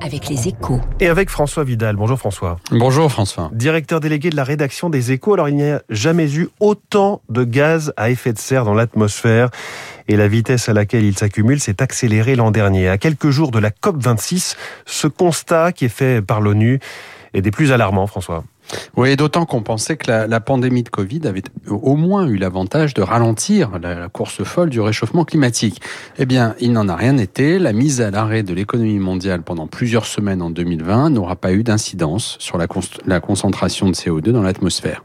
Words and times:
avec 0.00 0.28
les 0.28 0.48
échos. 0.48 0.80
Et 1.00 1.08
avec 1.08 1.30
François 1.30 1.64
Vidal. 1.64 1.96
Bonjour 1.96 2.18
François. 2.18 2.58
Bonjour 2.70 3.10
François. 3.10 3.50
Directeur 3.52 4.00
délégué 4.00 4.30
de 4.30 4.36
la 4.36 4.44
rédaction 4.44 4.90
des 4.90 5.12
échos. 5.12 5.34
Alors 5.34 5.48
il 5.48 5.56
n'y 5.56 5.70
a 5.70 5.82
jamais 5.88 6.34
eu 6.34 6.48
autant 6.60 7.22
de 7.28 7.44
gaz 7.44 7.92
à 7.96 8.10
effet 8.10 8.32
de 8.32 8.38
serre 8.38 8.64
dans 8.64 8.74
l'atmosphère 8.74 9.50
et 10.08 10.16
la 10.16 10.28
vitesse 10.28 10.68
à 10.68 10.72
laquelle 10.72 11.04
il 11.04 11.16
s'accumule 11.16 11.60
s'est 11.60 11.82
accélérée 11.82 12.34
l'an 12.34 12.50
dernier. 12.50 12.88
À 12.88 12.98
quelques 12.98 13.30
jours 13.30 13.50
de 13.50 13.58
la 13.58 13.70
COP26, 13.70 14.56
ce 14.86 15.06
constat 15.06 15.72
qui 15.72 15.86
est 15.86 15.88
fait 15.88 16.22
par 16.22 16.40
l'ONU 16.40 16.80
est 17.34 17.42
des 17.42 17.50
plus 17.50 17.72
alarmants, 17.72 18.06
François. 18.06 18.44
Oui, 18.96 19.14
d'autant 19.16 19.46
qu'on 19.46 19.62
pensait 19.62 19.96
que 19.96 20.10
la, 20.10 20.40
pandémie 20.40 20.82
de 20.82 20.88
Covid 20.88 21.20
avait 21.24 21.42
au 21.68 21.96
moins 21.96 22.26
eu 22.26 22.36
l'avantage 22.36 22.94
de 22.94 23.02
ralentir 23.02 23.78
la, 23.80 24.08
course 24.08 24.42
folle 24.42 24.70
du 24.70 24.80
réchauffement 24.80 25.24
climatique. 25.24 25.80
Eh 26.18 26.26
bien, 26.26 26.54
il 26.60 26.72
n'en 26.72 26.88
a 26.88 26.96
rien 26.96 27.16
été. 27.18 27.58
La 27.58 27.72
mise 27.72 28.00
à 28.00 28.10
l'arrêt 28.10 28.42
de 28.42 28.52
l'économie 28.54 28.98
mondiale 28.98 29.42
pendant 29.42 29.66
plusieurs 29.66 30.06
semaines 30.06 30.42
en 30.42 30.50
2020 30.50 31.10
n'aura 31.10 31.36
pas 31.36 31.52
eu 31.52 31.62
d'incidence 31.62 32.36
sur 32.38 32.58
la, 32.58 32.66
la, 33.06 33.20
concentration 33.20 33.88
de 33.88 33.94
CO2 33.94 34.30
dans 34.30 34.42
l'atmosphère. 34.42 35.04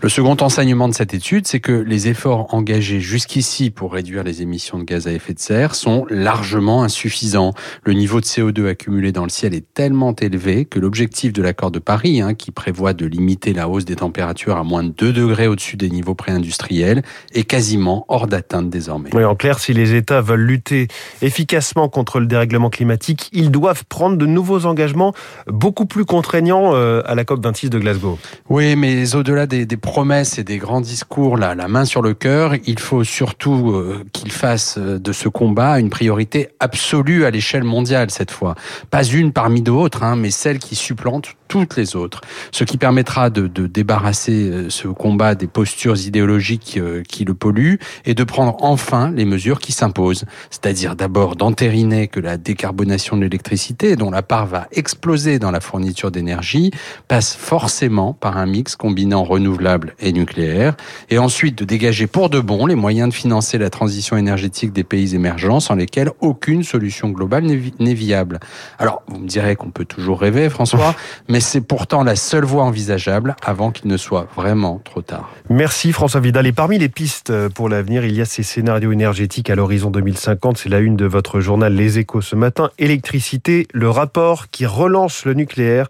Le 0.00 0.08
second 0.08 0.36
enseignement 0.40 0.88
de 0.88 0.94
cette 0.94 1.14
étude, 1.14 1.46
c'est 1.46 1.60
que 1.60 1.72
les 1.72 2.08
efforts 2.08 2.52
engagés 2.54 3.00
jusqu'ici 3.00 3.70
pour 3.70 3.92
réduire 3.92 4.22
les 4.22 4.42
émissions 4.42 4.78
de 4.78 4.84
gaz 4.84 5.06
à 5.06 5.12
effet 5.12 5.34
de 5.34 5.38
serre 5.38 5.74
sont 5.74 6.06
largement 6.10 6.82
insuffisants. 6.82 7.52
Le 7.84 7.92
niveau 7.92 8.20
de 8.20 8.26
CO2 8.26 8.68
accumulé 8.68 9.12
dans 9.12 9.24
le 9.24 9.30
ciel 9.30 9.54
est 9.54 9.72
tellement 9.74 10.14
élevé 10.16 10.64
que 10.64 10.78
l'objectif 10.78 11.32
de 11.32 11.42
l'accord 11.42 11.70
de 11.70 11.78
Paris, 11.78 12.20
hein, 12.20 12.34
qui 12.34 12.50
prévoit 12.50 12.92
de 12.92 13.03
limiter 13.06 13.52
la 13.52 13.68
hausse 13.68 13.84
des 13.84 13.96
températures 13.96 14.56
à 14.56 14.64
moins 14.64 14.82
de 14.82 14.88
2 14.88 15.12
degrés 15.12 15.46
au-dessus 15.46 15.76
des 15.76 15.90
niveaux 15.90 16.14
préindustriels 16.14 17.02
est 17.32 17.44
quasiment 17.44 18.04
hors 18.08 18.26
d'atteinte 18.26 18.70
désormais. 18.70 19.10
Oui, 19.14 19.24
en 19.24 19.34
clair, 19.34 19.58
si 19.58 19.72
les 19.72 19.94
États 19.94 20.20
veulent 20.20 20.40
lutter 20.40 20.88
efficacement 21.22 21.88
contre 21.88 22.20
le 22.20 22.26
dérèglement 22.26 22.70
climatique, 22.70 23.28
ils 23.32 23.50
doivent 23.50 23.84
prendre 23.84 24.16
de 24.16 24.26
nouveaux 24.26 24.66
engagements 24.66 25.12
beaucoup 25.46 25.86
plus 25.86 26.04
contraignants 26.04 26.74
euh, 26.74 27.02
à 27.06 27.14
la 27.14 27.24
COP26 27.24 27.68
de 27.68 27.78
Glasgow. 27.78 28.18
Oui, 28.48 28.76
mais 28.76 29.14
au-delà 29.14 29.46
des, 29.46 29.66
des, 29.66 29.76
promesses 29.76 30.38
et 30.38 30.44
des 30.44 30.58
grands 30.58 30.80
discours, 30.80 31.36
là, 31.36 31.54
la 31.54 31.68
main 31.68 31.84
sur 31.84 32.02
le 32.02 32.14
cœur, 32.14 32.54
il 32.66 32.78
faut 32.78 33.04
surtout 33.04 33.72
euh, 33.72 34.04
qu'ils 34.12 34.32
fassent 34.32 34.78
de 34.78 35.12
ce 35.12 35.28
combat 35.28 35.78
une 35.78 35.90
priorité 35.90 36.48
absolue 36.60 37.24
à 37.24 37.30
l'échelle 37.30 37.64
mondiale 37.64 38.10
cette 38.10 38.30
fois. 38.30 38.54
Pas 38.90 39.04
une 39.04 39.32
parmi 39.32 39.62
d'autres, 39.62 40.02
hein, 40.02 40.16
mais 40.16 40.30
celle 40.30 40.58
qui 40.58 40.74
supplante 40.74 41.34
toutes 41.48 41.76
les 41.76 41.96
autres. 41.96 42.20
Ce 42.52 42.64
qui 42.64 42.76
permettra 42.76 43.30
de, 43.30 43.46
de, 43.46 43.66
débarrasser 43.66 44.50
euh, 44.50 44.70
ce 44.70 44.88
combat 44.88 45.34
des 45.34 45.46
postures 45.46 45.96
idéologiques 45.96 46.76
euh, 46.78 47.02
qui 47.02 47.24
le 47.24 47.34
polluent 47.34 47.78
et 48.04 48.14
de 48.14 48.24
prendre 48.24 48.56
enfin 48.60 49.10
les 49.10 49.24
mesures 49.24 49.58
qui 49.58 49.72
s'imposent. 49.72 50.24
C'est-à-dire 50.50 50.96
d'abord 50.96 51.36
d'entériner 51.36 52.08
que 52.08 52.20
la 52.20 52.36
décarbonation 52.36 53.16
de 53.16 53.22
l'électricité, 53.22 53.96
dont 53.96 54.10
la 54.10 54.22
part 54.22 54.46
va 54.46 54.68
exploser 54.72 55.38
dans 55.38 55.50
la 55.50 55.60
fourniture 55.60 56.10
d'énergie, 56.10 56.70
passe 57.08 57.34
forcément 57.34 58.12
par 58.12 58.36
un 58.38 58.46
mix 58.46 58.76
combinant 58.76 59.24
renouvelables 59.24 59.94
et 60.00 60.12
nucléaire. 60.12 60.76
Et 61.10 61.18
ensuite 61.18 61.56
de 61.58 61.64
dégager 61.64 62.06
pour 62.06 62.30
de 62.30 62.40
bon 62.40 62.66
les 62.66 62.74
moyens 62.74 63.08
de 63.08 63.14
financer 63.14 63.58
la 63.58 63.70
transition 63.70 64.16
énergétique 64.16 64.72
des 64.72 64.84
pays 64.84 65.14
émergents 65.14 65.60
sans 65.60 65.74
lesquels 65.74 66.10
aucune 66.20 66.62
solution 66.62 67.10
globale 67.10 67.44
n'est 67.44 67.94
viable. 67.94 68.40
Alors, 68.78 69.02
vous 69.08 69.18
me 69.18 69.28
direz 69.28 69.56
qu'on 69.56 69.70
peut 69.70 69.84
toujours 69.84 70.20
rêver, 70.20 70.48
François, 70.48 70.94
mais 71.34 71.40
c'est 71.40 71.62
pourtant 71.62 72.04
la 72.04 72.14
seule 72.14 72.44
voie 72.44 72.62
envisageable 72.62 73.34
avant 73.44 73.72
qu'il 73.72 73.88
ne 73.88 73.96
soit 73.96 74.28
vraiment 74.36 74.80
trop 74.84 75.02
tard. 75.02 75.28
Merci 75.50 75.90
François 75.90 76.20
Vidal. 76.20 76.46
Et 76.46 76.52
parmi 76.52 76.78
les 76.78 76.88
pistes 76.88 77.48
pour 77.48 77.68
l'avenir, 77.68 78.04
il 78.04 78.14
y 78.14 78.20
a 78.20 78.24
ces 78.24 78.44
scénarios 78.44 78.92
énergétiques 78.92 79.50
à 79.50 79.56
l'horizon 79.56 79.90
2050. 79.90 80.58
C'est 80.58 80.68
la 80.68 80.78
une 80.78 80.94
de 80.94 81.06
votre 81.06 81.40
journal 81.40 81.74
Les 81.74 81.98
Échos 81.98 82.20
ce 82.20 82.36
matin. 82.36 82.70
Électricité, 82.78 83.66
le 83.72 83.90
rapport 83.90 84.48
qui 84.48 84.64
relance 84.64 85.24
le 85.24 85.34
nucléaire. 85.34 85.88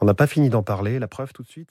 On 0.00 0.06
n'a 0.06 0.14
pas 0.14 0.26
fini 0.26 0.48
d'en 0.48 0.62
parler. 0.62 0.98
La 0.98 1.06
preuve 1.06 1.34
tout 1.34 1.42
de 1.42 1.48
suite. 1.48 1.68